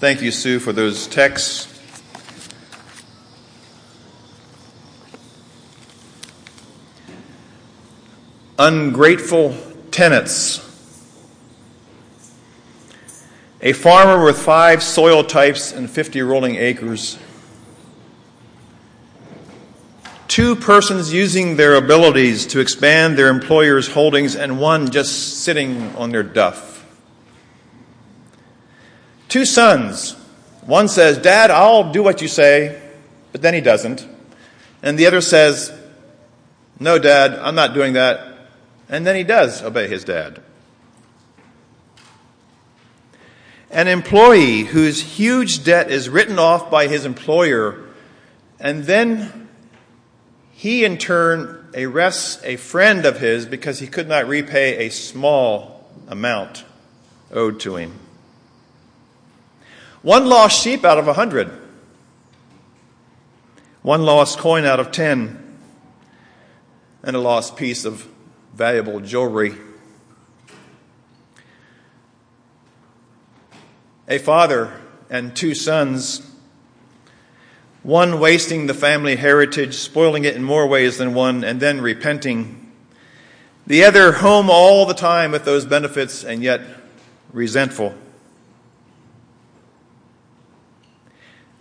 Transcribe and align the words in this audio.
Thank 0.00 0.22
you, 0.22 0.30
Sue, 0.30 0.60
for 0.60 0.72
those 0.72 1.08
texts. 1.08 1.66
Ungrateful 8.60 9.56
tenants. 9.90 10.58
A 13.60 13.72
farmer 13.72 14.24
with 14.24 14.38
five 14.38 14.84
soil 14.84 15.24
types 15.24 15.72
and 15.72 15.90
50 15.90 16.22
rolling 16.22 16.54
acres. 16.54 17.18
Two 20.28 20.54
persons 20.54 21.12
using 21.12 21.56
their 21.56 21.74
abilities 21.74 22.46
to 22.46 22.60
expand 22.60 23.18
their 23.18 23.30
employer's 23.30 23.88
holdings, 23.88 24.36
and 24.36 24.60
one 24.60 24.92
just 24.92 25.42
sitting 25.42 25.96
on 25.96 26.10
their 26.10 26.22
duff. 26.22 26.77
Two 29.28 29.44
sons. 29.44 30.12
One 30.62 30.88
says, 30.88 31.18
Dad, 31.18 31.50
I'll 31.50 31.92
do 31.92 32.02
what 32.02 32.20
you 32.20 32.28
say, 32.28 32.80
but 33.32 33.42
then 33.42 33.54
he 33.54 33.60
doesn't. 33.60 34.06
And 34.82 34.98
the 34.98 35.06
other 35.06 35.20
says, 35.20 35.72
No, 36.80 36.98
Dad, 36.98 37.34
I'm 37.34 37.54
not 37.54 37.74
doing 37.74 37.94
that. 37.94 38.28
And 38.88 39.06
then 39.06 39.16
he 39.16 39.24
does 39.24 39.62
obey 39.62 39.88
his 39.88 40.04
dad. 40.04 40.42
An 43.70 43.86
employee 43.86 44.62
whose 44.62 45.00
huge 45.02 45.62
debt 45.62 45.90
is 45.90 46.08
written 46.08 46.38
off 46.38 46.70
by 46.70 46.86
his 46.88 47.04
employer, 47.04 47.86
and 48.58 48.84
then 48.84 49.48
he 50.52 50.84
in 50.84 50.96
turn 50.96 51.68
arrests 51.74 52.42
a 52.44 52.56
friend 52.56 53.04
of 53.04 53.20
his 53.20 53.44
because 53.44 53.78
he 53.78 53.86
could 53.86 54.08
not 54.08 54.26
repay 54.26 54.86
a 54.86 54.90
small 54.90 55.86
amount 56.08 56.64
owed 57.30 57.60
to 57.60 57.76
him. 57.76 57.92
One 60.08 60.26
lost 60.26 60.62
sheep 60.62 60.86
out 60.86 60.96
of 60.96 61.06
a 61.06 61.12
hundred, 61.12 61.50
one 63.82 64.04
lost 64.04 64.38
coin 64.38 64.64
out 64.64 64.80
of 64.80 64.90
ten, 64.90 65.58
and 67.02 67.14
a 67.14 67.18
lost 67.18 67.58
piece 67.58 67.84
of 67.84 68.08
valuable 68.54 69.00
jewelry. 69.00 69.54
a 74.08 74.16
father 74.16 74.80
and 75.10 75.36
two 75.36 75.54
sons, 75.54 76.26
one 77.82 78.18
wasting 78.18 78.66
the 78.66 78.72
family 78.72 79.16
heritage, 79.16 79.74
spoiling 79.74 80.24
it 80.24 80.34
in 80.34 80.42
more 80.42 80.66
ways 80.66 80.96
than 80.96 81.12
one, 81.12 81.44
and 81.44 81.60
then 81.60 81.82
repenting. 81.82 82.72
The 83.66 83.84
other 83.84 84.12
home 84.12 84.48
all 84.48 84.86
the 84.86 84.94
time 84.94 85.32
with 85.32 85.44
those 85.44 85.66
benefits 85.66 86.24
and 86.24 86.42
yet 86.42 86.62
resentful. 87.30 87.94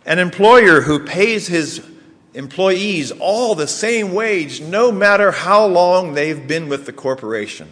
An 0.07 0.19
employer 0.19 0.81
who 0.81 1.03
pays 1.03 1.47
his 1.47 1.85
employees 2.33 3.11
all 3.11 3.55
the 3.55 3.67
same 3.67 4.13
wage 4.13 4.61
no 4.61 4.89
matter 4.89 5.31
how 5.31 5.65
long 5.65 6.13
they've 6.13 6.47
been 6.47 6.69
with 6.69 6.85
the 6.85 6.93
corporation. 6.93 7.67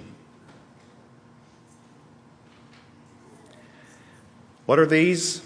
What 4.65 4.79
are 4.79 4.85
these? 4.85 5.41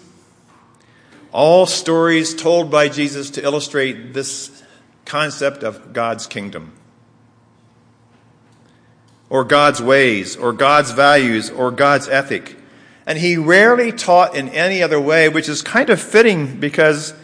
All 1.31 1.67
stories 1.67 2.33
told 2.33 2.71
by 2.71 2.89
Jesus 2.89 3.29
to 3.31 3.43
illustrate 3.43 4.13
this 4.13 4.63
concept 5.05 5.61
of 5.61 5.93
God's 5.93 6.25
kingdom, 6.25 6.73
or 9.29 9.43
God's 9.43 9.79
ways, 9.79 10.35
or 10.35 10.53
God's 10.53 10.89
values, 10.89 11.51
or 11.51 11.69
God's 11.69 12.07
ethic. 12.07 12.58
And 13.09 13.17
he 13.17 13.38
rarely 13.38 13.91
taught 13.91 14.35
in 14.35 14.49
any 14.49 14.83
other 14.83 15.02
way, 15.02 15.29
which 15.29 15.49
is 15.49 15.63
kind 15.63 15.89
of 15.89 15.99
fitting 15.99 16.59
because 16.59 17.16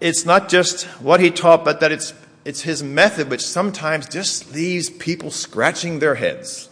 it's 0.00 0.26
not 0.26 0.48
just 0.48 0.86
what 1.00 1.20
he 1.20 1.30
taught, 1.30 1.64
but 1.64 1.78
that 1.78 1.92
it's, 1.92 2.12
it's 2.44 2.62
his 2.62 2.82
method, 2.82 3.30
which 3.30 3.46
sometimes 3.46 4.08
just 4.08 4.52
leaves 4.52 4.90
people 4.90 5.30
scratching 5.30 6.00
their 6.00 6.16
heads. 6.16 6.68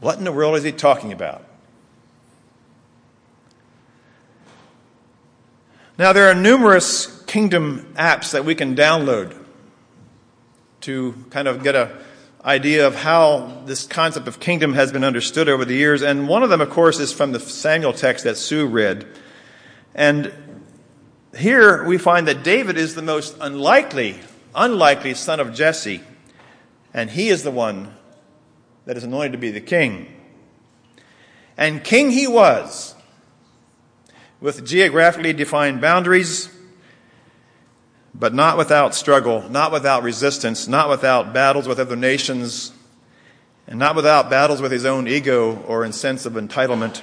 What 0.00 0.18
in 0.18 0.24
the 0.24 0.32
world 0.32 0.56
is 0.56 0.64
he 0.64 0.72
talking 0.72 1.12
about? 1.12 1.44
Now, 5.96 6.12
there 6.12 6.28
are 6.28 6.34
numerous 6.34 7.22
kingdom 7.22 7.94
apps 7.96 8.32
that 8.32 8.44
we 8.44 8.56
can 8.56 8.74
download 8.74 9.40
to 10.80 11.14
kind 11.30 11.46
of 11.46 11.62
get 11.62 11.76
an 11.76 11.88
idea 12.44 12.86
of 12.86 12.94
how 12.94 13.62
this 13.64 13.86
concept 13.86 14.28
of 14.28 14.38
kingdom 14.38 14.74
has 14.74 14.92
been 14.92 15.04
understood 15.04 15.48
over 15.48 15.64
the 15.64 15.74
years. 15.74 16.02
And 16.02 16.28
one 16.28 16.42
of 16.42 16.50
them, 16.50 16.60
of 16.60 16.70
course, 16.70 17.00
is 17.00 17.12
from 17.12 17.32
the 17.32 17.40
Samuel 17.40 17.92
text 17.92 18.24
that 18.24 18.36
Sue 18.36 18.66
read. 18.66 19.06
And 19.94 20.32
here 21.36 21.84
we 21.84 21.98
find 21.98 22.28
that 22.28 22.42
David 22.42 22.76
is 22.76 22.94
the 22.94 23.02
most 23.02 23.36
unlikely, 23.40 24.20
unlikely 24.54 25.14
son 25.14 25.40
of 25.40 25.54
Jesse. 25.54 26.02
And 26.92 27.10
he 27.10 27.28
is 27.28 27.42
the 27.42 27.50
one 27.50 27.94
that 28.84 28.96
is 28.96 29.04
anointed 29.04 29.32
to 29.32 29.38
be 29.38 29.50
the 29.50 29.60
king. 29.60 30.14
And 31.56 31.82
king 31.82 32.10
he 32.10 32.26
was 32.26 32.94
with 34.40 34.66
geographically 34.66 35.32
defined 35.32 35.80
boundaries, 35.80 36.50
but 38.14 38.32
not 38.32 38.56
without 38.56 38.94
struggle, 38.94 39.48
not 39.50 39.72
without 39.72 40.02
resistance, 40.02 40.68
not 40.68 40.88
without 40.88 41.32
battles 41.32 41.66
with 41.66 41.80
other 41.80 41.96
nations, 41.96 42.72
and 43.66 43.78
not 43.78 43.96
without 43.96 44.30
battles 44.30 44.60
with 44.60 44.70
his 44.70 44.84
own 44.84 45.08
ego 45.08 45.56
or 45.66 45.84
in 45.84 45.92
sense 45.92 46.24
of 46.26 46.34
entitlement. 46.34 47.02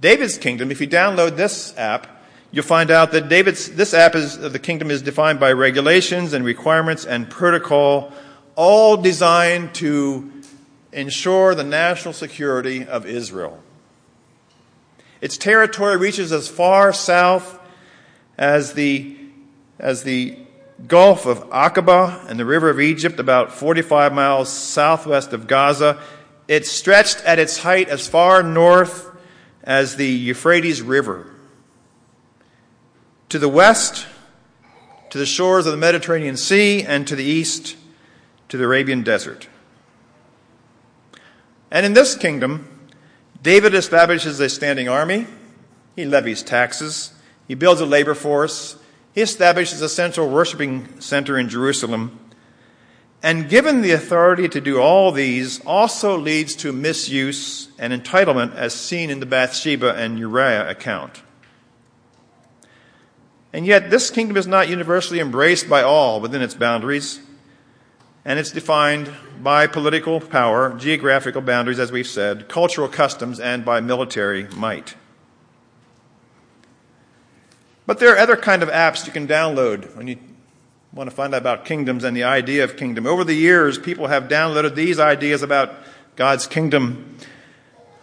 David's 0.00 0.38
kingdom, 0.38 0.70
if 0.70 0.80
you 0.80 0.88
download 0.88 1.36
this 1.36 1.74
app, 1.76 2.24
you'll 2.50 2.64
find 2.64 2.90
out 2.90 3.12
that 3.12 3.28
David's, 3.28 3.70
this 3.74 3.92
app 3.92 4.14
is, 4.14 4.38
the 4.38 4.58
kingdom 4.58 4.90
is 4.90 5.02
defined 5.02 5.40
by 5.40 5.52
regulations 5.52 6.32
and 6.32 6.44
requirements 6.44 7.04
and 7.04 7.28
protocol, 7.28 8.12
all 8.54 8.96
designed 8.96 9.74
to 9.74 10.30
ensure 10.92 11.54
the 11.54 11.64
national 11.64 12.14
security 12.14 12.86
of 12.86 13.04
Israel. 13.04 13.60
Its 15.20 15.36
territory 15.36 15.96
reaches 15.96 16.32
as 16.32 16.48
far 16.48 16.92
south 16.92 17.58
as 18.36 18.74
the, 18.74 19.16
as 19.78 20.02
the 20.02 20.38
Gulf 20.86 21.26
of 21.26 21.48
Aqaba 21.50 22.28
and 22.28 22.38
the 22.38 22.44
River 22.44 22.68
of 22.68 22.80
Egypt, 22.80 23.20
about 23.20 23.52
45 23.52 24.12
miles 24.12 24.48
southwest 24.48 25.32
of 25.32 25.46
Gaza. 25.46 26.00
It 26.48 26.66
stretched 26.66 27.18
at 27.24 27.38
its 27.38 27.58
height 27.58 27.88
as 27.88 28.08
far 28.08 28.42
north 28.42 29.10
as 29.62 29.96
the 29.96 30.08
Euphrates 30.08 30.82
River. 30.82 31.26
To 33.30 33.38
the 33.38 33.48
west, 33.48 34.06
to 35.10 35.18
the 35.18 35.26
shores 35.26 35.66
of 35.66 35.72
the 35.72 35.78
Mediterranean 35.78 36.36
Sea, 36.36 36.82
and 36.82 37.06
to 37.06 37.16
the 37.16 37.24
east, 37.24 37.76
to 38.48 38.56
the 38.56 38.64
Arabian 38.64 39.02
Desert. 39.02 39.48
And 41.70 41.86
in 41.86 41.94
this 41.94 42.14
kingdom, 42.14 42.68
David 43.42 43.74
establishes 43.74 44.38
a 44.40 44.48
standing 44.48 44.88
army. 44.88 45.26
He 45.96 46.04
levies 46.04 46.42
taxes. 46.42 47.12
He 47.48 47.54
builds 47.54 47.80
a 47.80 47.86
labor 47.86 48.14
force. 48.14 48.76
He 49.14 49.20
establishes 49.20 49.80
a 49.80 49.88
central 49.88 50.28
worshiping 50.28 51.00
center 51.00 51.38
in 51.38 51.48
Jerusalem. 51.48 52.18
And 53.22 53.48
given 53.48 53.80
the 53.80 53.92
authority 53.92 54.48
to 54.48 54.60
do 54.60 54.80
all 54.80 55.12
these, 55.12 55.60
also 55.64 56.16
leads 56.18 56.54
to 56.56 56.72
misuse 56.72 57.68
and 57.78 57.92
entitlement 57.92 58.54
as 58.54 58.74
seen 58.74 59.10
in 59.10 59.20
the 59.20 59.26
Bathsheba 59.26 59.94
and 59.94 60.18
Uriah 60.18 60.68
account. 60.68 61.22
And 63.52 63.66
yet, 63.66 63.88
this 63.88 64.10
kingdom 64.10 64.36
is 64.36 64.46
not 64.46 64.68
universally 64.68 65.20
embraced 65.20 65.68
by 65.68 65.82
all 65.82 66.20
within 66.20 66.42
its 66.42 66.54
boundaries 66.54 67.20
and 68.24 68.38
it's 68.38 68.50
defined 68.50 69.12
by 69.42 69.66
political 69.66 70.20
power, 70.20 70.74
geographical 70.78 71.42
boundaries, 71.42 71.78
as 71.78 71.92
we've 71.92 72.06
said, 72.06 72.48
cultural 72.48 72.88
customs, 72.88 73.38
and 73.38 73.64
by 73.64 73.80
military 73.80 74.48
might. 74.56 74.94
But 77.86 77.98
there 77.98 78.14
are 78.14 78.18
other 78.18 78.36
kind 78.36 78.62
of 78.62 78.68
apps 78.70 79.06
you 79.06 79.12
can 79.12 79.28
download 79.28 79.94
when 79.96 80.06
you 80.08 80.18
want 80.92 81.10
to 81.10 81.14
find 81.14 81.34
out 81.34 81.40
about 81.40 81.64
kingdoms 81.64 82.04
and 82.04 82.16
the 82.16 82.24
idea 82.24 82.64
of 82.64 82.76
kingdom. 82.76 83.06
Over 83.06 83.24
the 83.24 83.34
years, 83.34 83.78
people 83.78 84.06
have 84.06 84.24
downloaded 84.24 84.74
these 84.74 84.98
ideas 84.98 85.42
about 85.42 85.74
God's 86.16 86.46
kingdom. 86.46 87.18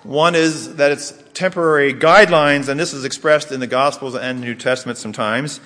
One 0.04 0.36
is 0.36 0.76
that 0.76 0.92
it's 0.92 1.14
temporary 1.34 1.94
guidelines, 1.94 2.68
and 2.68 2.80
this 2.80 2.94
is 2.94 3.06
expressed 3.06 3.52
in 3.52 3.60
the 3.60 3.68
Gospels 3.68 4.16
and 4.16 4.42
New 4.42 4.56
Testament 4.56 4.98
sometimes. 4.98 5.62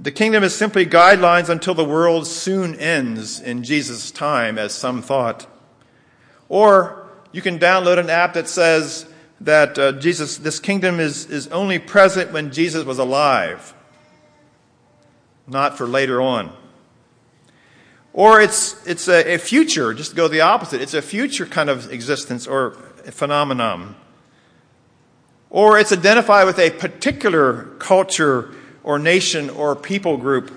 The 0.00 0.10
kingdom 0.10 0.44
is 0.44 0.54
simply 0.54 0.86
guidelines 0.86 1.48
until 1.48 1.74
the 1.74 1.84
world 1.84 2.26
soon 2.26 2.74
ends 2.76 3.40
in 3.40 3.62
Jesus' 3.62 4.10
time, 4.10 4.58
as 4.58 4.72
some 4.72 5.02
thought. 5.02 5.46
Or 6.48 7.08
you 7.30 7.42
can 7.42 7.58
download 7.58 7.98
an 7.98 8.10
app 8.10 8.34
that 8.34 8.48
says 8.48 9.06
that 9.44 9.78
uh, 9.78 9.92
Jesus, 9.92 10.38
this 10.38 10.60
kingdom 10.60 11.00
is, 11.00 11.26
is 11.26 11.48
only 11.48 11.78
present 11.78 12.32
when 12.32 12.52
Jesus 12.52 12.84
was 12.84 12.98
alive, 12.98 13.74
not 15.46 15.76
for 15.76 15.86
later 15.86 16.20
on. 16.22 16.52
Or 18.12 18.40
it's, 18.40 18.86
it's 18.86 19.08
a, 19.08 19.34
a 19.34 19.38
future, 19.38 19.94
just 19.94 20.14
go 20.14 20.28
the 20.28 20.42
opposite. 20.42 20.80
It's 20.80 20.94
a 20.94 21.02
future 21.02 21.46
kind 21.46 21.70
of 21.70 21.90
existence 21.92 22.46
or 22.46 22.72
phenomenon. 23.10 23.96
Or 25.50 25.78
it's 25.78 25.92
identified 25.92 26.46
with 26.46 26.58
a 26.58 26.70
particular 26.70 27.64
culture 27.78 28.54
or 28.84 28.98
nation 28.98 29.50
or 29.50 29.74
people 29.74 30.18
group. 30.18 30.52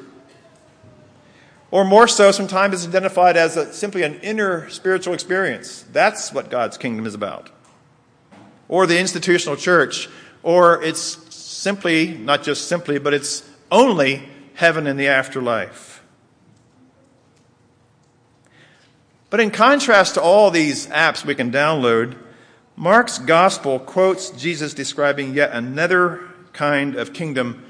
Or 1.72 1.84
more 1.84 2.08
so, 2.08 2.32
sometimes 2.32 2.76
it's 2.76 2.88
identified 2.88 3.36
as 3.36 3.58
a, 3.58 3.74
simply 3.74 4.04
an 4.04 4.20
inner 4.22 4.70
spiritual 4.70 5.14
experience. 5.14 5.86
That's 5.92 6.32
what 6.32 6.50
God's 6.50 6.78
kingdom 6.78 7.06
is 7.06 7.14
about. 7.14 7.50
Or 8.68 8.88
the 8.88 9.00
institutional 9.00 9.58
church. 9.58 10.10
Or 10.44 10.82
it's 10.82 11.34
simply, 11.34 12.18
not 12.18 12.44
just 12.44 12.68
simply, 12.68 13.00
but 13.00 13.14
it's 13.14 13.48
only 13.72 14.28
heaven 14.54 14.88
in 14.88 14.98
the 14.98 15.08
afterlife. 15.08 16.04
But 19.30 19.40
in 19.40 19.52
contrast 19.52 20.14
to 20.14 20.22
all 20.22 20.52
these 20.52 20.88
apps 20.88 21.26
we 21.26 21.36
can 21.36 21.52
download, 21.52 22.16
Mark's 22.76 23.20
gospel 23.20 23.80
quotes 23.80 24.30
Jesus 24.30 24.74
describing 24.74 25.34
yet 25.34 25.52
another 25.52 26.22
kind 26.54 26.96
of 26.96 27.14
kingdom 27.14 27.64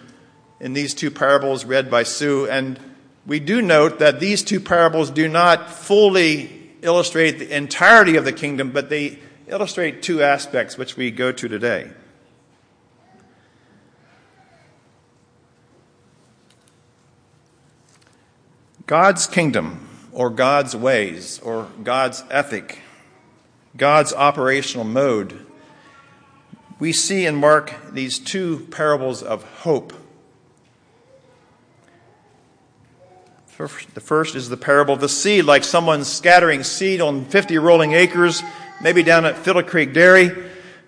in 0.59 0.73
these 0.73 0.93
two 0.93 1.11
parables 1.11 1.65
read 1.65 1.89
by 1.89 2.03
Sue. 2.03 2.47
And 2.47 2.79
we 3.25 3.39
do 3.39 3.61
note 3.61 3.99
that 3.99 4.19
these 4.19 4.43
two 4.43 4.59
parables 4.59 5.09
do 5.09 5.27
not 5.27 5.71
fully 5.71 6.71
illustrate 6.81 7.39
the 7.39 7.55
entirety 7.55 8.15
of 8.15 8.25
the 8.25 8.33
kingdom, 8.33 8.71
but 8.71 8.89
they 8.89 9.19
illustrate 9.47 10.01
two 10.01 10.21
aspects 10.21 10.77
which 10.77 10.97
we 10.97 11.11
go 11.11 11.31
to 11.31 11.47
today. 11.47 11.91
God's 18.87 19.25
kingdom, 19.25 19.87
or 20.11 20.29
God's 20.29 20.75
ways, 20.75 21.39
or 21.39 21.67
God's 21.83 22.23
ethic, 22.29 22.79
God's 23.75 24.13
operational 24.13 24.85
mode, 24.85 25.45
we 26.77 26.93
see 26.93 27.25
and 27.25 27.37
mark 27.37 27.73
these 27.91 28.19
two 28.19 28.67
parables 28.71 29.23
of 29.23 29.43
hope. 29.61 29.93
The 33.57 34.01
first 34.01 34.35
is 34.35 34.49
the 34.49 34.57
parable 34.57 34.93
of 34.93 34.99
the 34.99 35.07
seed, 35.07 35.45
like 35.45 35.63
someone 35.63 36.03
scattering 36.03 36.63
seed 36.63 36.99
on 36.99 37.23
50 37.23 37.57
rolling 37.57 37.93
acres, 37.93 38.43
maybe 38.81 39.03
down 39.03 39.25
at 39.25 39.37
Fiddle 39.37 39.63
Creek 39.63 39.93
Dairy. 39.93 40.31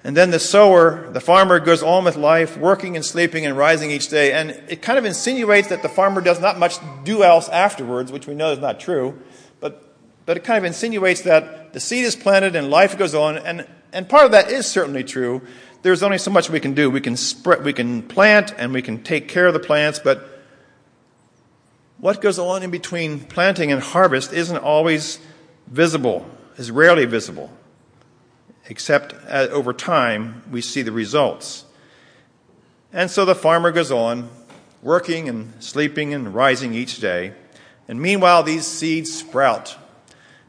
And 0.04 0.16
then 0.16 0.32
the 0.32 0.40
sower, 0.40 1.12
the 1.12 1.20
farmer, 1.20 1.60
goes 1.60 1.84
on 1.84 2.06
with 2.06 2.16
life, 2.16 2.58
working 2.58 2.96
and 2.96 3.04
sleeping 3.04 3.46
and 3.46 3.58
rising 3.58 3.92
each 3.92 4.10
day. 4.10 4.32
And 4.32 4.52
it 4.70 4.82
kind 4.82 4.98
of 4.98 5.06
insinuates 5.06 5.68
that 5.70 5.82
the 5.82 5.90
farmer 5.90 6.22
does 6.22 6.40
not 6.40 6.58
much 6.58 6.78
do 7.04 7.24
else 7.24 7.50
afterwards, 7.50 8.12
which 8.12 8.28
we 8.28 8.34
know 8.34 8.52
is 8.52 8.60
not 8.60 8.80
true. 8.80 9.20
But, 9.60 9.84
but 10.26 10.38
it 10.38 10.44
kind 10.44 10.58
of 10.58 10.64
insinuates 10.64 11.22
that 11.22 11.74
the 11.74 11.80
seed 11.80 12.06
is 12.06 12.16
planted 12.16 12.56
and 12.56 12.70
life 12.70 12.98
goes 12.98 13.16
on. 13.16 13.38
And, 13.38 13.68
and 13.92 14.08
part 14.08 14.26
of 14.26 14.32
that 14.32 14.50
is 14.50 14.66
certainly 14.66 15.04
true. 15.04 15.42
There's 15.82 16.04
only 16.04 16.20
so 16.20 16.32
much 16.32 16.50
we 16.50 16.60
can 16.60 16.74
do. 16.74 16.90
We 16.90 17.02
can, 17.02 17.18
spread, 17.18 17.64
we 17.66 17.74
can 17.74 18.02
plant 18.02 18.54
and 18.58 18.72
we 18.72 18.82
can 18.82 19.04
take 19.04 19.28
care 19.28 19.48
of 19.48 19.54
the 19.54 19.60
plants, 19.60 20.00
but 20.00 20.26
what 21.98 22.22
goes 22.22 22.38
on 22.38 22.62
in 22.62 22.70
between 22.70 23.20
planting 23.20 23.72
and 23.72 23.82
harvest 23.82 24.32
isn't 24.32 24.58
always 24.58 25.20
visible, 25.68 26.30
is 26.58 26.70
rarely 26.70 27.06
visible 27.06 27.52
except 28.70 29.14
over 29.30 29.74
time 29.74 30.44
we 30.52 30.62
see 30.62 30.82
the 30.82 30.92
results. 30.92 31.66
And 32.94 33.10
so 33.12 33.26
the 33.26 33.36
farmer 33.36 33.72
goes 33.72 33.92
on, 33.92 34.30
working 34.82 35.28
and 35.28 35.54
sleeping 35.62 36.14
and 36.14 36.34
rising 36.34 36.74
each 36.74 37.00
day. 37.00 37.34
And 37.88 38.02
meanwhile, 38.02 38.44
these 38.44 38.66
seeds 38.66 39.14
sprout 39.14 39.78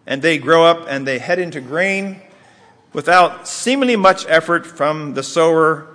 and 0.07 0.23
they 0.23 0.39
grow 0.39 0.65
up 0.65 0.87
and 0.89 1.07
they 1.07 1.19
head 1.19 1.39
into 1.39 1.61
grain 1.61 2.21
without 2.93 3.47
seemingly 3.47 3.97
much 3.97 4.25
effort 4.29 4.67
from 4.67 5.15
the 5.15 5.23
sower. 5.23 5.87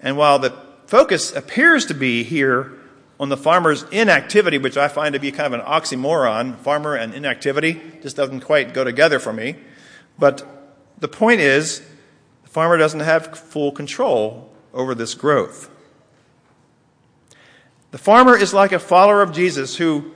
And 0.00 0.16
while 0.16 0.38
the 0.38 0.52
focus 0.86 1.34
appears 1.34 1.86
to 1.86 1.94
be 1.94 2.24
here 2.24 2.72
on 3.20 3.28
the 3.28 3.36
farmer's 3.36 3.84
inactivity, 3.92 4.58
which 4.58 4.76
I 4.76 4.88
find 4.88 5.12
to 5.12 5.20
be 5.20 5.30
kind 5.30 5.54
of 5.54 5.60
an 5.60 5.66
oxymoron, 5.66 6.56
farmer 6.56 6.96
and 6.96 7.14
inactivity 7.14 7.80
just 8.02 8.16
doesn't 8.16 8.40
quite 8.40 8.74
go 8.74 8.82
together 8.82 9.20
for 9.20 9.32
me. 9.32 9.56
But 10.18 10.61
the 11.02 11.08
point 11.08 11.40
is, 11.40 11.82
the 12.44 12.48
farmer 12.48 12.78
doesn't 12.78 13.00
have 13.00 13.36
full 13.36 13.72
control 13.72 14.48
over 14.72 14.94
this 14.94 15.14
growth. 15.14 15.68
The 17.90 17.98
farmer 17.98 18.36
is 18.36 18.54
like 18.54 18.70
a 18.70 18.78
follower 18.78 19.20
of 19.20 19.32
Jesus 19.32 19.76
who 19.76 20.12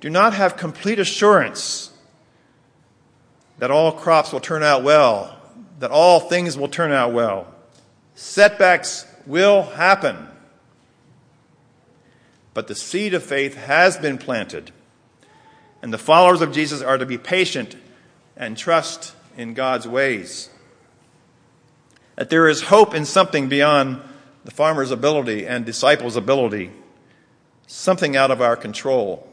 do 0.00 0.08
not 0.08 0.32
have 0.32 0.56
complete 0.56 0.98
assurance 0.98 1.92
that 3.58 3.70
all 3.70 3.92
crops 3.92 4.32
will 4.32 4.40
turn 4.40 4.62
out 4.62 4.82
well, 4.82 5.38
that 5.78 5.90
all 5.90 6.20
things 6.20 6.56
will 6.56 6.68
turn 6.68 6.90
out 6.90 7.12
well. 7.12 7.46
Setbacks 8.14 9.06
will 9.26 9.64
happen. 9.64 10.26
But 12.54 12.66
the 12.66 12.74
seed 12.74 13.12
of 13.12 13.22
faith 13.22 13.56
has 13.56 13.98
been 13.98 14.16
planted, 14.16 14.72
and 15.82 15.92
the 15.92 15.98
followers 15.98 16.40
of 16.40 16.50
Jesus 16.50 16.80
are 16.80 16.96
to 16.96 17.04
be 17.04 17.18
patient 17.18 17.76
and 18.38 18.56
trust 18.56 19.14
in 19.40 19.54
God's 19.54 19.88
ways. 19.88 20.50
That 22.16 22.28
there 22.28 22.46
is 22.46 22.64
hope 22.64 22.94
in 22.94 23.06
something 23.06 23.48
beyond 23.48 24.02
the 24.44 24.50
farmer's 24.50 24.90
ability 24.90 25.46
and 25.46 25.64
disciples' 25.64 26.14
ability, 26.14 26.70
something 27.66 28.16
out 28.16 28.30
of 28.30 28.42
our 28.42 28.54
control. 28.54 29.26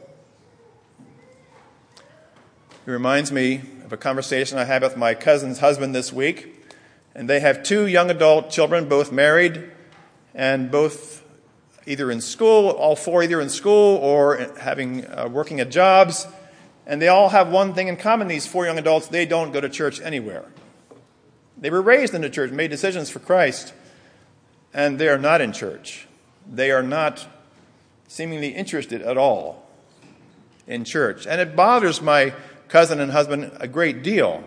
It 2.86 2.90
reminds 2.90 3.30
me 3.30 3.60
of 3.84 3.92
a 3.92 3.98
conversation 3.98 4.56
I 4.56 4.64
had 4.64 4.80
with 4.80 4.96
my 4.96 5.12
cousin's 5.12 5.58
husband 5.58 5.94
this 5.94 6.10
week. 6.10 6.54
And 7.14 7.28
they 7.28 7.40
have 7.40 7.62
two 7.62 7.86
young 7.86 8.10
adult 8.10 8.48
children, 8.48 8.88
both 8.88 9.12
married 9.12 9.70
and 10.34 10.70
both 10.70 11.22
either 11.84 12.10
in 12.10 12.22
school, 12.22 12.70
all 12.70 12.96
four 12.96 13.22
either 13.22 13.42
in 13.42 13.50
school 13.50 13.96
or 13.96 14.38
having 14.58 15.04
uh, 15.06 15.28
working 15.30 15.60
at 15.60 15.70
jobs. 15.70 16.26
And 16.88 17.02
they 17.02 17.08
all 17.08 17.28
have 17.28 17.50
one 17.50 17.74
thing 17.74 17.88
in 17.88 17.98
common, 17.98 18.28
these 18.28 18.46
four 18.46 18.64
young 18.64 18.78
adults 18.78 19.08
they 19.08 19.26
don't 19.26 19.52
go 19.52 19.60
to 19.60 19.68
church 19.68 20.00
anywhere. 20.00 20.46
They 21.58 21.68
were 21.68 21.82
raised 21.82 22.14
in 22.14 22.22
the 22.22 22.30
church, 22.30 22.50
made 22.50 22.70
decisions 22.70 23.10
for 23.10 23.18
Christ, 23.18 23.74
and 24.72 24.98
they 24.98 25.08
are 25.08 25.18
not 25.18 25.42
in 25.42 25.52
church. 25.52 26.08
They 26.50 26.70
are 26.70 26.82
not 26.82 27.28
seemingly 28.08 28.48
interested 28.48 29.02
at 29.02 29.18
all 29.18 29.68
in 30.66 30.84
church. 30.84 31.26
And 31.26 31.42
it 31.42 31.54
bothers 31.54 32.00
my 32.00 32.32
cousin 32.68 33.00
and 33.00 33.12
husband 33.12 33.52
a 33.60 33.68
great 33.68 34.02
deal. 34.02 34.42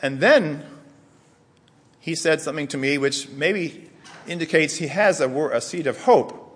And 0.00 0.20
then 0.20 0.64
he 2.00 2.14
said 2.14 2.40
something 2.40 2.68
to 2.68 2.78
me 2.78 2.96
which 2.96 3.28
maybe 3.28 3.90
indicates 4.26 4.76
he 4.76 4.86
has 4.86 5.20
a, 5.20 5.28
a 5.28 5.60
seed 5.60 5.86
of 5.86 6.02
hope 6.04 6.47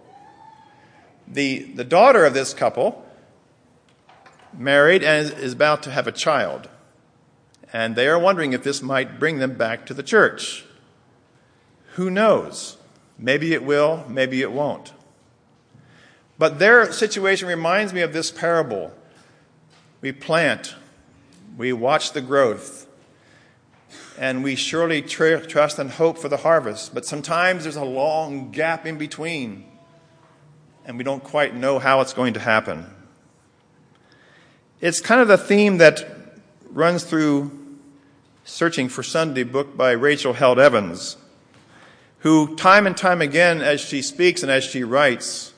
the, 1.27 1.61
the 1.75 1.85
daughter 1.85 2.25
of 2.25 2.35
this 2.35 2.53
couple 2.55 3.05
married 4.53 5.03
and 5.03 5.33
is 5.33 5.53
about 5.53 5.83
to 5.85 5.91
have 5.91 6.07
a 6.07 6.13
child. 6.13 6.69
And 7.73 7.97
they 7.97 8.07
are 8.07 8.19
wondering 8.19 8.53
if 8.53 8.63
this 8.63 8.83
might 8.83 9.19
bring 9.19 9.39
them 9.39 9.55
back 9.57 9.87
to 9.87 9.95
the 9.95 10.03
church. 10.03 10.65
Who 11.95 12.11
knows? 12.11 12.77
Maybe 13.19 13.55
it 13.55 13.65
will, 13.65 14.05
maybe 14.09 14.43
it 14.43 14.53
won't. 14.53 14.93
But 16.39 16.59
their 16.59 16.91
situation 16.93 17.49
reminds 17.49 17.93
me 17.93 18.01
of 18.01 18.13
this 18.13 18.31
parable. 18.31 18.93
We 20.01 20.13
plant, 20.13 20.75
we 21.57 21.73
watch 21.73 22.13
the 22.13 22.21
growth, 22.21 22.87
and 24.19 24.43
we 24.43 24.57
surely 24.57 25.03
tr- 25.03 25.37
trust 25.37 25.79
and 25.79 25.91
hope 25.91 26.19
for 26.19 26.29
the 26.29 26.39
harvest. 26.39 26.95
But 26.95 27.07
sometimes 27.07 27.63
there's 27.63 27.77
a 27.77 27.85
long 27.85 28.51
gap 28.51 28.87
in 28.87 28.99
between 28.99 29.72
and 30.85 30.99
we 30.99 31.05
don't 31.05 31.23
quite 31.23 31.55
know 31.55 31.79
how 31.79 32.01
it's 32.01 32.13
going 32.13 32.35
to 32.35 32.41
happen. 32.41 32.87
It's 34.81 35.01
kind 35.01 35.21
of 35.21 35.29
the 35.29 35.39
theme 35.39 35.79
that 35.79 36.05
runs 36.71 37.05
through 37.05 37.63
Searching 38.45 38.89
for 38.89 39.05
Sunday, 39.05 39.45
book 39.45 39.77
by 39.77 39.93
Rachel 39.93 40.33
Held 40.33 40.59
Evans, 40.59 41.17
who, 42.19 42.57
time 42.57 42.89
and 42.89 42.97
time 42.97 43.23
again, 43.23 43.61
as 43.63 43.81
she 43.81 44.03
speaks 44.03 44.43
and 44.43 44.51
as 44.51 44.65
she 44.65 44.83
writes, 44.83 45.53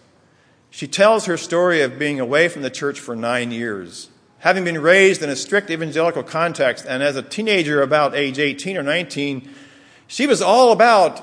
she 0.69 0.87
tells 0.87 1.25
her 1.25 1.39
story 1.39 1.81
of 1.81 1.99
being 1.99 2.21
away 2.21 2.47
from 2.49 2.61
the 2.61 2.69
church 2.69 3.01
for 3.01 3.17
nine 3.17 3.53
years. 3.53 4.11
Having 4.41 4.65
been 4.65 4.83
raised 4.83 5.23
in 5.23 5.31
a 5.31 5.37
strict 5.37 5.71
evangelical 5.71 6.23
context, 6.23 6.85
and 6.87 7.03
as 7.03 7.17
a 7.17 7.23
teenager 7.23 7.81
about 7.81 8.15
age 8.15 8.39
18 8.39 8.77
or 8.77 8.83
19, 8.83 9.49
she 10.07 10.27
was 10.27 10.43
all 10.43 10.71
about, 10.71 11.23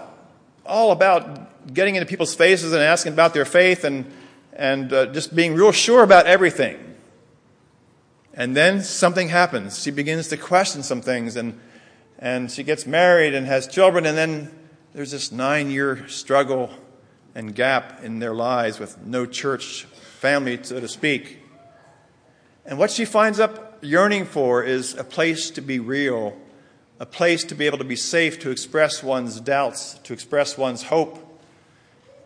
all 0.65 0.91
about 0.91 1.50
getting 1.73 1.95
into 1.95 2.05
people's 2.05 2.35
faces 2.35 2.73
and 2.73 2.81
asking 2.81 3.13
about 3.13 3.33
their 3.33 3.45
faith 3.45 3.83
and, 3.83 4.11
and 4.53 4.91
uh, 4.91 5.07
just 5.07 5.35
being 5.35 5.53
real 5.53 5.71
sure 5.71 6.03
about 6.03 6.25
everything. 6.25 6.95
And 8.33 8.55
then 8.55 8.81
something 8.81 9.29
happens. 9.29 9.81
She 9.81 9.91
begins 9.91 10.29
to 10.29 10.37
question 10.37 10.83
some 10.83 11.01
things, 11.01 11.35
and, 11.35 11.59
and 12.17 12.49
she 12.49 12.63
gets 12.63 12.85
married 12.85 13.33
and 13.33 13.45
has 13.45 13.67
children, 13.67 14.05
and 14.05 14.17
then 14.17 14.51
there's 14.93 15.11
this 15.11 15.31
nine 15.31 15.69
year 15.69 16.07
struggle 16.07 16.71
and 17.35 17.55
gap 17.55 18.03
in 18.03 18.19
their 18.19 18.33
lives 18.33 18.79
with 18.79 18.97
no 19.05 19.25
church 19.25 19.83
family, 19.83 20.59
so 20.61 20.79
to 20.79 20.87
speak. 20.87 21.39
And 22.65 22.77
what 22.77 22.91
she 22.91 23.05
finds 23.05 23.39
up 23.39 23.79
yearning 23.81 24.25
for 24.25 24.63
is 24.63 24.95
a 24.95 25.03
place 25.03 25.49
to 25.51 25.61
be 25.61 25.79
real, 25.79 26.37
a 26.99 27.05
place 27.05 27.43
to 27.45 27.55
be 27.55 27.65
able 27.65 27.79
to 27.79 27.83
be 27.83 27.95
safe, 27.95 28.39
to 28.39 28.51
express 28.51 29.01
one's 29.01 29.39
doubts, 29.39 29.95
to 30.03 30.13
express 30.13 30.57
one's 30.57 30.83
hope, 30.83 31.30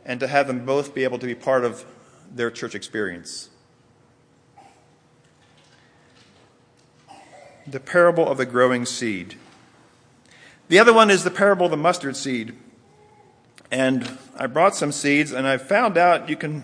and 0.06 0.20
to 0.20 0.28
have 0.28 0.48
them 0.48 0.66
both 0.66 0.94
be 0.94 1.04
able 1.04 1.20
to 1.20 1.26
be 1.26 1.36
part 1.36 1.66
of 1.66 1.86
their 2.32 2.52
church 2.52 2.76
experience. 2.76 3.50
The 7.68 7.80
parable 7.80 8.28
of 8.28 8.38
the 8.38 8.46
growing 8.46 8.86
seed. 8.86 9.36
The 10.68 10.78
other 10.78 10.94
one 10.94 11.10
is 11.10 11.24
the 11.24 11.32
parable 11.32 11.66
of 11.66 11.72
the 11.72 11.78
mustard 11.78 12.16
seed. 12.16 12.56
And 13.72 14.18
I 14.38 14.46
brought 14.46 14.76
some 14.76 14.92
seeds, 14.92 15.32
and 15.32 15.48
I 15.48 15.58
found 15.58 15.98
out 15.98 16.30
you 16.30 16.36
can, 16.36 16.64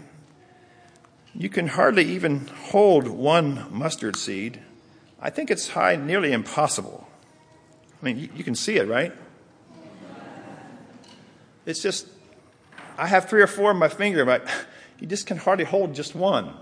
you 1.33 1.49
can 1.49 1.67
hardly 1.67 2.05
even 2.05 2.47
hold 2.47 3.07
one 3.07 3.65
mustard 3.71 4.15
seed. 4.15 4.59
I 5.19 5.31
think 5.31 5.49
it's 5.49 5.69
high, 5.69 5.95
nearly 5.95 6.31
impossible. 6.31 7.07
I 8.01 8.05
mean, 8.05 8.19
you, 8.19 8.29
you 8.35 8.43
can 8.43 8.55
see 8.55 8.77
it, 8.77 8.87
right? 8.87 9.13
It's 11.65 11.81
just, 11.81 12.07
I 13.01 13.07
have 13.07 13.27
three 13.27 13.41
or 13.41 13.47
four 13.47 13.71
in 13.71 13.77
my 13.77 13.89
finger, 13.89 14.25
but 14.25 14.47
you 14.99 15.07
just 15.07 15.25
can 15.25 15.35
hardly 15.37 15.65
hold 15.65 15.95
just 15.95 16.13
one. 16.13 16.53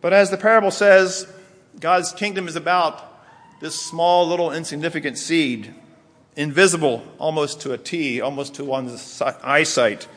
But 0.00 0.14
as 0.14 0.30
the 0.30 0.38
parable 0.38 0.70
says, 0.70 1.30
God's 1.78 2.12
kingdom 2.12 2.48
is 2.48 2.56
about 2.56 3.20
this 3.60 3.78
small, 3.78 4.26
little, 4.26 4.52
insignificant 4.52 5.18
seed, 5.18 5.74
invisible 6.34 7.04
almost 7.18 7.60
to 7.60 7.74
a 7.74 7.78
T, 7.78 8.22
almost 8.22 8.54
to 8.54 8.64
one's 8.64 9.20
eyesight, 9.20 10.08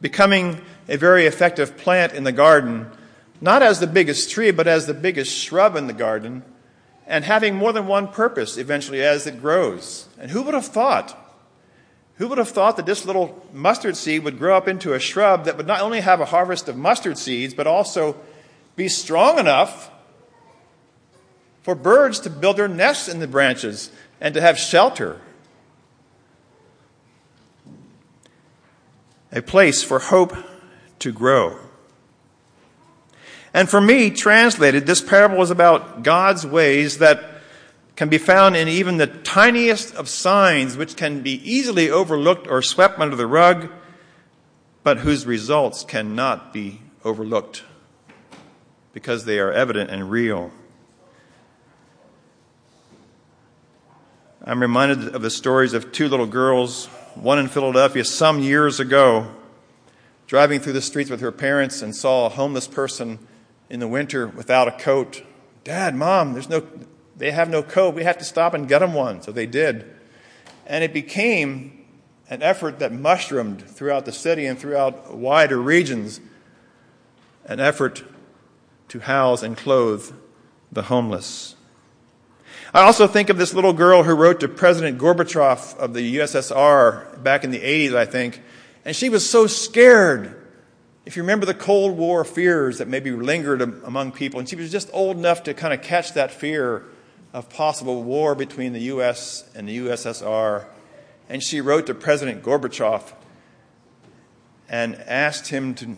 becoming 0.00 0.62
a 0.88 0.96
very 0.96 1.26
effective 1.26 1.76
plant 1.76 2.14
in 2.14 2.24
the 2.24 2.32
garden, 2.32 2.90
not 3.42 3.62
as 3.62 3.78
the 3.78 3.86
biggest 3.86 4.30
tree, 4.30 4.52
but 4.52 4.66
as 4.66 4.86
the 4.86 4.94
biggest 4.94 5.36
shrub 5.36 5.76
in 5.76 5.86
the 5.86 5.92
garden, 5.92 6.42
and 7.12 7.26
having 7.26 7.54
more 7.54 7.74
than 7.74 7.86
one 7.86 8.08
purpose 8.08 8.56
eventually 8.56 9.02
as 9.02 9.26
it 9.26 9.38
grows. 9.38 10.08
And 10.18 10.30
who 10.30 10.40
would 10.44 10.54
have 10.54 10.64
thought? 10.64 11.14
Who 12.16 12.26
would 12.28 12.38
have 12.38 12.48
thought 12.48 12.78
that 12.78 12.86
this 12.86 13.04
little 13.04 13.46
mustard 13.52 13.98
seed 13.98 14.24
would 14.24 14.38
grow 14.38 14.56
up 14.56 14.66
into 14.66 14.94
a 14.94 14.98
shrub 14.98 15.44
that 15.44 15.58
would 15.58 15.66
not 15.66 15.82
only 15.82 16.00
have 16.00 16.22
a 16.22 16.24
harvest 16.24 16.70
of 16.70 16.76
mustard 16.78 17.18
seeds, 17.18 17.52
but 17.52 17.66
also 17.66 18.16
be 18.76 18.88
strong 18.88 19.38
enough 19.38 19.90
for 21.62 21.74
birds 21.74 22.18
to 22.20 22.30
build 22.30 22.56
their 22.56 22.66
nests 22.66 23.10
in 23.10 23.20
the 23.20 23.28
branches 23.28 23.90
and 24.18 24.32
to 24.32 24.40
have 24.40 24.58
shelter. 24.58 25.20
A 29.30 29.42
place 29.42 29.82
for 29.82 29.98
hope 29.98 30.34
to 31.00 31.12
grow. 31.12 31.58
And 33.54 33.68
for 33.68 33.80
me, 33.80 34.10
translated, 34.10 34.86
this 34.86 35.02
parable 35.02 35.42
is 35.42 35.50
about 35.50 36.02
God's 36.02 36.46
ways 36.46 36.98
that 36.98 37.22
can 37.96 38.08
be 38.08 38.18
found 38.18 38.56
in 38.56 38.68
even 38.68 38.96
the 38.96 39.06
tiniest 39.06 39.94
of 39.94 40.08
signs, 40.08 40.76
which 40.76 40.96
can 40.96 41.22
be 41.22 41.32
easily 41.48 41.90
overlooked 41.90 42.48
or 42.48 42.62
swept 42.62 42.98
under 42.98 43.16
the 43.16 43.26
rug, 43.26 43.68
but 44.82 44.98
whose 44.98 45.26
results 45.26 45.84
cannot 45.84 46.52
be 46.52 46.80
overlooked 47.04 47.64
because 48.92 49.24
they 49.24 49.38
are 49.38 49.52
evident 49.52 49.90
and 49.90 50.10
real. 50.10 50.50
I'm 54.44 54.60
reminded 54.60 55.14
of 55.14 55.22
the 55.22 55.30
stories 55.30 55.72
of 55.72 55.92
two 55.92 56.08
little 56.08 56.26
girls, 56.26 56.86
one 57.14 57.38
in 57.38 57.48
Philadelphia 57.48 58.04
some 58.04 58.40
years 58.40 58.80
ago, 58.80 59.32
driving 60.26 60.58
through 60.58 60.72
the 60.72 60.82
streets 60.82 61.10
with 61.10 61.20
her 61.20 61.30
parents 61.30 61.82
and 61.82 61.94
saw 61.94 62.26
a 62.26 62.30
homeless 62.30 62.66
person 62.66 63.18
in 63.72 63.80
the 63.80 63.88
winter 63.88 64.28
without 64.28 64.68
a 64.68 64.72
coat. 64.72 65.22
Dad, 65.64 65.94
mom, 65.94 66.34
there's 66.34 66.50
no, 66.50 66.62
they 67.16 67.30
have 67.30 67.48
no 67.48 67.62
coat. 67.62 67.94
We 67.94 68.04
have 68.04 68.18
to 68.18 68.24
stop 68.24 68.52
and 68.52 68.68
get 68.68 68.80
them 68.80 68.92
one. 68.92 69.22
So 69.22 69.32
they 69.32 69.46
did. 69.46 69.90
And 70.66 70.84
it 70.84 70.92
became 70.92 71.86
an 72.28 72.42
effort 72.42 72.80
that 72.80 72.92
mushroomed 72.92 73.62
throughout 73.62 74.04
the 74.04 74.12
city 74.12 74.44
and 74.44 74.58
throughout 74.58 75.14
wider 75.14 75.60
regions, 75.60 76.20
an 77.46 77.60
effort 77.60 78.04
to 78.88 79.00
house 79.00 79.42
and 79.42 79.56
clothe 79.56 80.14
the 80.70 80.82
homeless. 80.82 81.56
I 82.74 82.82
also 82.82 83.06
think 83.06 83.30
of 83.30 83.38
this 83.38 83.54
little 83.54 83.72
girl 83.72 84.02
who 84.02 84.14
wrote 84.14 84.40
to 84.40 84.48
President 84.48 84.98
Gorbachev 84.98 85.78
of 85.78 85.94
the 85.94 86.16
USSR 86.18 87.22
back 87.22 87.42
in 87.42 87.50
the 87.50 87.60
80s, 87.60 87.94
I 87.94 88.04
think, 88.04 88.42
and 88.84 88.94
she 88.94 89.08
was 89.08 89.28
so 89.28 89.46
scared. 89.46 90.41
If 91.04 91.16
you 91.16 91.22
remember 91.22 91.46
the 91.46 91.54
Cold 91.54 91.96
War 91.96 92.24
fears 92.24 92.78
that 92.78 92.86
maybe 92.86 93.10
lingered 93.10 93.60
among 93.60 94.12
people, 94.12 94.38
and 94.38 94.48
she 94.48 94.54
was 94.54 94.70
just 94.70 94.88
old 94.92 95.16
enough 95.16 95.42
to 95.44 95.54
kind 95.54 95.74
of 95.74 95.82
catch 95.82 96.14
that 96.14 96.30
fear 96.30 96.84
of 97.32 97.48
possible 97.48 98.02
war 98.02 98.34
between 98.34 98.72
the 98.72 98.82
US 98.82 99.48
and 99.54 99.68
the 99.68 99.78
USSR. 99.78 100.66
And 101.28 101.42
she 101.42 101.60
wrote 101.60 101.86
to 101.86 101.94
President 101.94 102.42
Gorbachev 102.42 103.14
and 104.68 104.94
asked 105.06 105.48
him 105.48 105.74
to, 105.74 105.96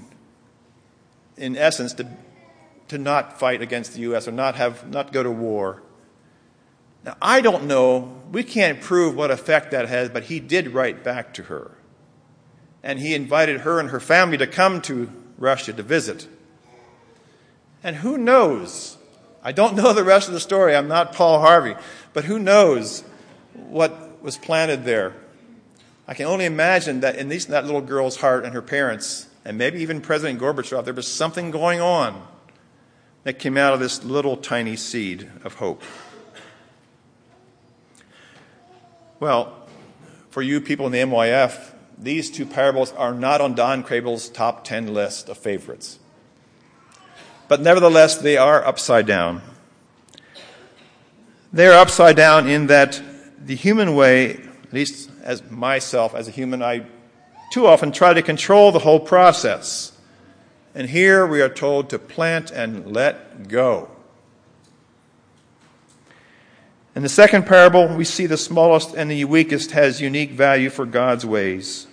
in 1.37 1.57
essence, 1.57 1.93
to, 1.95 2.09
to 2.89 2.97
not 2.97 3.39
fight 3.39 3.61
against 3.61 3.93
the 3.93 4.01
US 4.01 4.27
or 4.27 4.33
not, 4.33 4.55
have, 4.55 4.89
not 4.91 5.13
go 5.13 5.23
to 5.23 5.31
war. 5.31 5.83
Now, 7.05 7.17
I 7.21 7.43
don't 7.43 7.65
know, 7.67 8.23
we 8.33 8.43
can't 8.43 8.81
prove 8.81 9.15
what 9.15 9.31
effect 9.31 9.73
that 9.73 9.87
has, 9.89 10.09
but 10.09 10.25
he 10.25 10.41
did 10.41 10.69
write 10.69 11.05
back 11.05 11.35
to 11.35 11.43
her. 11.45 11.73
And 12.85 13.01
he 13.01 13.15
invited 13.15 13.63
her 13.63 13.81
and 13.81 13.89
her 13.91 13.99
family 13.99 14.37
to 14.37 14.47
come 14.47 14.83
to 14.83 15.11
Russia 15.39 15.73
to 15.73 15.83
visit. 15.83 16.29
And 17.83 17.97
who 17.97 18.19
knows? 18.19 18.99
I 19.43 19.53
don't 19.53 19.75
know 19.77 19.93
the 19.95 20.05
rest 20.05 20.29
of 20.29 20.35
the 20.35 20.41
story. 20.41 20.77
I'm 20.77 20.87
not 20.87 21.13
Paul 21.13 21.41
Harvey. 21.41 21.75
But 22.13 22.25
who 22.25 22.39
knows 22.39 23.03
what 23.55 24.23
was 24.23 24.37
planted 24.37 24.85
there? 24.85 25.15
I 26.07 26.13
can 26.13 26.27
only 26.27 26.45
imagine 26.45 27.01
that 27.01 27.17
in 27.17 27.31
these, 27.31 27.47
that 27.47 27.65
little 27.65 27.81
girl's 27.81 28.17
heart 28.17 28.45
and 28.45 28.53
her 28.53 28.61
parents, 28.61 29.29
and 29.47 29.57
maybe 29.57 29.81
even 29.81 30.03
President 30.03 30.39
Gorbachev, 30.39 30.85
there 30.85 30.93
was 30.93 31.09
something 31.09 31.51
going 31.51 31.81
on 31.81 32.27
that 33.23 33.39
came 33.39 33.57
out 33.57 33.73
of 33.73 33.81
this 33.81 34.05
little 34.05 34.37
tiny 34.37 34.77
seed 34.77 35.31
of 35.43 35.55
hope. 35.55 35.83
Well, 39.19 39.67
for 40.29 40.43
you 40.43 40.61
people 40.61 40.85
in 40.85 40.93
the 40.93 40.99
MYF, 40.99 41.74
these 42.05 42.31
two 42.31 42.47
parables 42.47 42.93
are 42.93 43.15
not 43.15 43.41
on 43.41 43.55
Don 43.55 43.83
Crable's 43.83 44.29
top 44.29 44.65
10 44.65 44.93
list 44.93 45.29
of 45.29 45.39
favorites. 45.39 45.99
But 47.49 47.61
nevertheless, 47.61 48.17
they 48.17 48.37
are 48.37 48.65
upside 48.65 49.07
down. 49.07 49.43
They 51.53 51.67
are 51.67 51.79
upside 51.79 52.17
down 52.17 52.49
in 52.49 52.67
that 52.67 53.01
the 53.39 53.55
human 53.55 53.95
way, 53.95 54.35
at 54.35 54.73
least 54.73 55.11
as 55.23 55.49
myself, 55.51 56.15
as 56.15 56.29
a 56.29 56.31
human, 56.31 56.63
I 56.63 56.87
too 57.53 57.67
often 57.67 57.93
try 57.93 58.13
to 58.13 58.23
control 58.23 58.73
the 58.73 58.81
whole 58.81 59.01
process. 59.01 59.93
And 60.75 60.89
here 60.89 61.27
we 61.27 61.41
are 61.41 61.49
told 61.49 61.91
to 61.91 61.99
plant 61.99 62.51
and 62.51 62.93
let 62.93 63.49
go. 63.49 63.91
In 66.97 67.03
the 67.03 67.09
second 67.09 67.47
parable, 67.47 67.89
we 67.89 68.05
see 68.05 68.27
the 68.27 68.37
smallest 68.37 68.95
and 68.95 69.11
the 69.11 69.25
weakest 69.25 69.73
has 69.73 70.01
unique 70.01 70.33
value 70.33 70.71
for 70.71 70.87
God's 70.87 71.27
ways. 71.27 71.87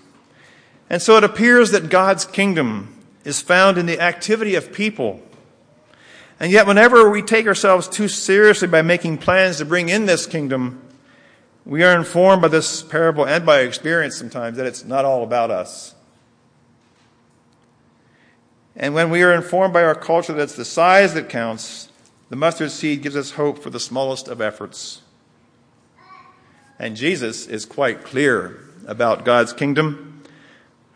And 0.91 1.01
so 1.01 1.15
it 1.15 1.23
appears 1.23 1.71
that 1.71 1.89
God's 1.89 2.25
kingdom 2.25 2.93
is 3.23 3.41
found 3.41 3.77
in 3.77 3.85
the 3.85 4.01
activity 4.01 4.55
of 4.55 4.73
people. 4.73 5.21
And 6.37 6.51
yet, 6.51 6.67
whenever 6.67 7.09
we 7.09 7.21
take 7.21 7.47
ourselves 7.47 7.87
too 7.87 8.09
seriously 8.09 8.67
by 8.67 8.81
making 8.81 9.19
plans 9.19 9.59
to 9.59 9.65
bring 9.65 9.87
in 9.87 10.05
this 10.05 10.25
kingdom, 10.25 10.81
we 11.65 11.81
are 11.85 11.97
informed 11.97 12.41
by 12.41 12.49
this 12.49 12.83
parable 12.83 13.25
and 13.25 13.45
by 13.45 13.61
experience 13.61 14.17
sometimes 14.17 14.57
that 14.57 14.65
it's 14.65 14.83
not 14.83 15.05
all 15.05 15.23
about 15.23 15.49
us. 15.49 15.95
And 18.75 18.93
when 18.93 19.09
we 19.11 19.23
are 19.23 19.33
informed 19.33 19.73
by 19.73 19.83
our 19.83 19.95
culture 19.95 20.33
that 20.33 20.43
it's 20.43 20.57
the 20.57 20.65
size 20.65 21.13
that 21.13 21.29
counts, 21.29 21.87
the 22.29 22.35
mustard 22.35 22.69
seed 22.69 23.01
gives 23.01 23.15
us 23.15 23.31
hope 23.31 23.59
for 23.59 23.69
the 23.69 23.79
smallest 23.79 24.27
of 24.27 24.41
efforts. 24.41 25.03
And 26.77 26.97
Jesus 26.97 27.47
is 27.47 27.65
quite 27.65 28.03
clear 28.03 28.59
about 28.85 29.23
God's 29.23 29.53
kingdom. 29.53 30.10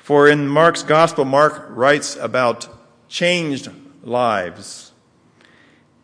For 0.06 0.28
in 0.28 0.48
Mark's 0.48 0.84
gospel, 0.84 1.26
Mark 1.26 1.66
writes 1.68 2.16
about 2.16 2.68
changed 3.10 3.72
lives. 4.04 4.92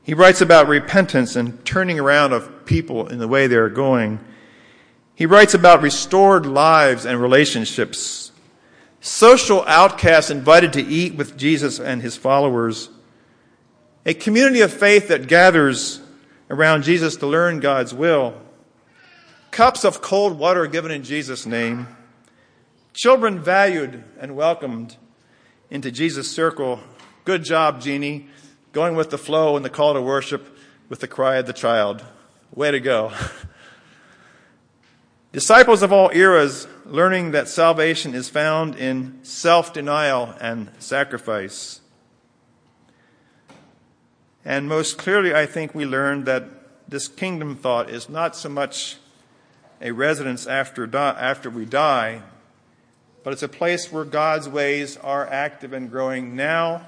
He 0.01 0.15
writes 0.15 0.41
about 0.41 0.67
repentance 0.67 1.35
and 1.35 1.63
turning 1.63 1.99
around 1.99 2.33
of 2.33 2.65
people 2.65 3.07
in 3.09 3.19
the 3.19 3.27
way 3.27 3.45
they 3.45 3.57
are 3.57 3.69
going. 3.69 4.19
He 5.13 5.27
writes 5.27 5.53
about 5.53 5.83
restored 5.83 6.47
lives 6.47 7.05
and 7.05 7.21
relationships. 7.21 8.31
Social 9.01 9.63
outcasts 9.67 10.31
invited 10.31 10.73
to 10.73 10.81
eat 10.81 11.13
with 11.13 11.37
Jesus 11.37 11.79
and 11.79 12.01
his 12.01 12.17
followers 12.17 12.89
a 14.03 14.15
community 14.15 14.61
of 14.61 14.73
faith 14.73 15.09
that 15.09 15.27
gathers 15.27 16.01
around 16.49 16.81
Jesus 16.81 17.17
to 17.17 17.27
learn 17.27 17.59
God's 17.59 17.93
will. 17.93 18.33
Cups 19.51 19.85
of 19.85 20.01
cold 20.01 20.39
water 20.39 20.65
given 20.65 20.89
in 20.89 21.03
Jesus' 21.03 21.45
name. 21.45 21.85
Children 22.93 23.39
valued 23.39 24.03
and 24.19 24.35
welcomed. 24.35 24.97
into 25.69 25.89
Jesus' 25.89 26.29
circle. 26.29 26.81
Good 27.23 27.45
job, 27.45 27.79
Jeannie. 27.79 28.27
Going 28.73 28.95
with 28.95 29.09
the 29.09 29.17
flow 29.17 29.55
and 29.55 29.63
the 29.63 29.69
call 29.69 29.93
to 29.93 30.01
worship 30.01 30.57
with 30.89 30.99
the 30.99 31.07
cry 31.07 31.37
of 31.37 31.45
the 31.45 31.53
child. 31.53 32.03
Way 32.53 32.71
to 32.71 32.81
go. 32.81 33.13
Disciples 35.31 35.81
of 35.81 35.93
all 35.93 36.11
eras 36.13 36.67
learning 36.85 37.31
that 37.31 37.47
salvation 37.47 38.13
is 38.13 38.27
found 38.27 38.75
in 38.75 39.19
self 39.23 39.71
denial 39.71 40.35
and 40.41 40.69
sacrifice. 40.79 41.79
And 44.43 44.67
most 44.67 44.97
clearly, 44.97 45.33
I 45.33 45.45
think 45.45 45.73
we 45.73 45.85
learned 45.85 46.25
that 46.25 46.43
this 46.89 47.07
kingdom 47.07 47.55
thought 47.55 47.89
is 47.89 48.09
not 48.09 48.35
so 48.35 48.49
much 48.49 48.97
a 49.79 49.91
residence 49.91 50.47
after, 50.47 50.93
after 50.93 51.49
we 51.49 51.63
die, 51.63 52.23
but 53.23 53.33
it's 53.33 53.43
a 53.43 53.49
place 53.49 53.91
where 53.91 54.03
God's 54.03 54.49
ways 54.49 54.97
are 54.97 55.27
active 55.27 55.73
and 55.73 55.89
growing 55.89 56.35
now 56.35 56.87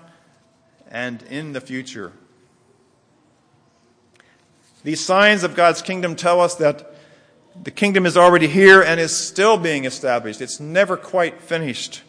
and 0.89 1.21
in 1.23 1.53
the 1.53 1.61
future. 1.61 2.11
These 4.83 5.03
signs 5.03 5.43
of 5.43 5.55
God's 5.55 5.81
kingdom 5.81 6.15
tell 6.15 6.41
us 6.41 6.55
that 6.55 6.95
the 7.61 7.71
kingdom 7.71 8.05
is 8.05 8.17
already 8.17 8.47
here 8.47 8.81
and 8.81 8.99
is 8.99 9.15
still 9.15 9.57
being 9.57 9.85
established. 9.85 10.41
It's 10.41 10.59
never 10.59 10.97
quite 10.97 11.41
finished 11.41 12.01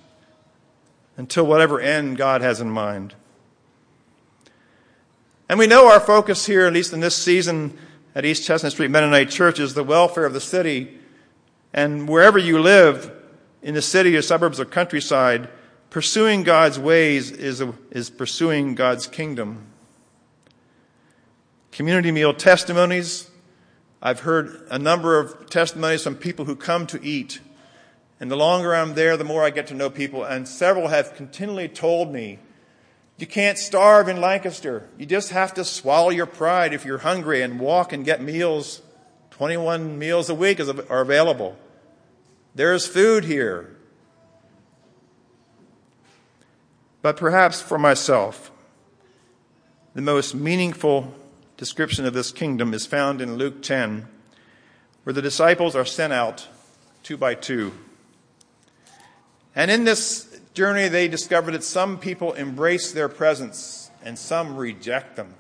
until 1.16 1.47
whatever 1.47 1.81
end 1.81 2.16
God 2.16 2.40
has 2.40 2.61
in 2.61 2.71
mind. 2.71 3.14
And 5.49 5.59
we 5.59 5.66
know 5.66 5.90
our 5.90 6.00
focus 6.00 6.47
here, 6.47 6.66
at 6.66 6.73
least 6.73 6.93
in 6.93 7.00
this 7.00 7.14
season 7.14 7.76
at 8.14 8.25
East 8.25 8.45
Chestnut 8.45 8.73
Street 8.73 8.90
Mennonite 8.90 9.31
Church, 9.31 9.61
is 9.61 9.75
the 9.75 9.85
welfare 9.85 10.25
of 10.25 10.33
the 10.33 10.40
city. 10.40 10.99
And 11.73 12.09
wherever 12.09 12.38
you 12.38 12.61
live, 12.61 13.12
in 13.64 13.75
the 13.75 13.83
city 13.83 14.14
or 14.14 14.23
suburbs 14.23 14.61
or 14.61 14.66
countryside, 14.66 15.49
pursuing 15.88 16.42
God's 16.42 16.78
ways 16.78 17.30
is, 17.30 17.62
a, 17.62 17.75
is 17.90 18.11
pursuing 18.11 18.75
God's 18.75 19.06
kingdom. 19.06 19.66
Community 21.73 22.12
meal 22.12 22.35
testimonies. 22.35 23.30
I've 24.02 24.21
heard 24.21 24.66
a 24.71 24.78
number 24.78 25.18
of 25.18 25.49
testimonies 25.49 26.02
from 26.02 26.14
people 26.14 26.44
who 26.44 26.54
come 26.54 26.87
to 26.88 27.02
eat. 27.02 27.40
And 28.21 28.30
the 28.30 28.37
longer 28.37 28.75
I'm 28.75 28.94
there, 28.94 29.16
the 29.16 29.25
more 29.25 29.42
I 29.42 29.49
get 29.49 29.66
to 29.68 29.75
know 29.75 29.88
people. 29.88 30.25
And 30.25 30.47
several 30.47 30.88
have 30.88 31.14
continually 31.16 31.68
told 31.68 32.12
me 32.12 32.38
you 33.16 33.26
can't 33.26 33.56
starve 33.56 34.09
in 34.09 34.21
Lancaster. 34.21 34.88
You 34.99 35.06
just 35.06 35.30
have 35.30 35.54
to 35.54 35.64
swallow 35.64 36.11
your 36.11 36.26
pride 36.26 36.75
if 36.75 36.85
you're 36.85 36.99
hungry 36.99 37.40
and 37.40 37.59
walk 37.59 37.94
and 37.94 38.04
get 38.04 38.21
meals. 38.21 38.83
21 39.30 39.99
meals 39.99 40.28
a 40.28 40.35
week 40.35 40.61
are 40.61 41.00
available. 41.00 41.56
There's 42.54 42.87
food 42.87 43.25
here. 43.25 43.76
But 47.02 47.16
perhaps 47.16 47.61
for 47.61 47.78
myself, 47.78 48.50
the 49.94 50.02
most 50.02 50.34
meaningful 50.34 51.14
description 51.56 52.06
of 52.06 52.14
this 52.14 52.32
kingdom 52.32 52.73
is 52.73 52.87
found 52.87 53.20
in 53.20 53.37
Luke 53.37 53.62
10, 53.62 54.08
where 55.02 55.12
the 55.12 55.23
disciples 55.23 55.76
are 55.76 55.84
sent 55.84 56.12
out 56.12 56.49
two 57.02 57.16
by 57.16 57.34
two. 57.34 57.73
And 59.54 59.70
in 59.70 59.84
this 59.84 60.40
journey, 60.54 60.88
they 60.88 61.08
discover 61.08 61.50
that 61.50 61.64
some 61.64 61.99
people 61.99 62.32
embrace 62.32 62.92
their 62.92 63.08
presence 63.08 63.90
and 64.02 64.18
some 64.18 64.56
reject 64.56 65.16
them. 65.16 65.34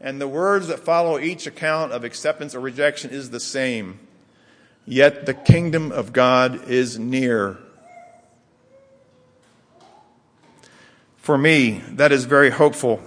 And 0.00 0.20
the 0.20 0.28
words 0.28 0.68
that 0.68 0.80
follow 0.80 1.18
each 1.18 1.46
account 1.46 1.92
of 1.92 2.04
acceptance 2.04 2.54
or 2.54 2.60
rejection 2.60 3.10
is 3.10 3.30
the 3.30 3.40
same. 3.40 4.00
Yet 4.86 5.26
the 5.26 5.34
kingdom 5.34 5.92
of 5.92 6.12
God 6.12 6.68
is 6.68 6.98
near. 6.98 7.58
For 11.18 11.36
me, 11.36 11.82
that 11.90 12.12
is 12.12 12.24
very 12.24 12.50
hopeful. 12.50 13.00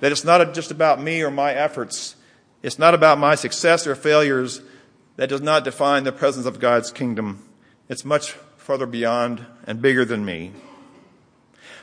That 0.00 0.12
it's 0.12 0.24
not 0.24 0.54
just 0.54 0.70
about 0.70 1.00
me 1.00 1.22
or 1.22 1.30
my 1.30 1.52
efforts. 1.52 2.16
It's 2.62 2.78
not 2.78 2.94
about 2.94 3.18
my 3.18 3.34
success 3.34 3.86
or 3.86 3.94
failures. 3.94 4.60
That 5.16 5.28
does 5.28 5.40
not 5.40 5.64
define 5.64 6.04
the 6.04 6.12
presence 6.12 6.46
of 6.46 6.60
God's 6.60 6.90
kingdom. 6.90 7.42
It's 7.88 8.04
much 8.04 8.32
further 8.56 8.86
beyond 8.86 9.44
and 9.66 9.80
bigger 9.80 10.04
than 10.04 10.24
me. 10.24 10.52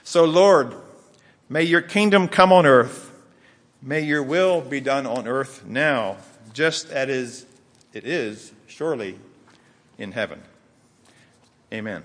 So, 0.03 0.25
Lord, 0.25 0.73
may 1.49 1.63
your 1.63 1.81
kingdom 1.81 2.27
come 2.27 2.51
on 2.51 2.65
earth. 2.65 3.11
May 3.81 4.01
your 4.01 4.23
will 4.23 4.61
be 4.61 4.79
done 4.79 5.05
on 5.05 5.27
earth 5.27 5.65
now, 5.65 6.17
just 6.53 6.89
as 6.89 7.45
it 7.93 8.05
is 8.05 8.51
surely 8.71 9.19
in 9.97 10.11
heaven. 10.11 10.41
Amen. 11.73 12.03